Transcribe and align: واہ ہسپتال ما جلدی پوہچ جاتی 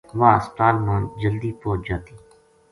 واہ 0.19 0.35
ہسپتال 0.37 0.75
ما 0.85 0.95
جلدی 1.21 1.51
پوہچ 1.59 1.79
جاتی 1.85 2.13